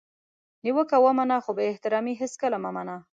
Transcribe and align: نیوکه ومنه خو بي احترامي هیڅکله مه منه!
نیوکه 0.63 0.97
ومنه 1.01 1.37
خو 1.43 1.51
بي 1.57 1.65
احترامي 1.71 2.13
هیڅکله 2.21 2.57
مه 2.63 2.71
منه! 2.75 2.95